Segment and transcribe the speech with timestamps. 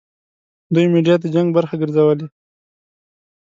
[0.73, 2.25] دوی میډیا د جنګ برخه ګرځولې.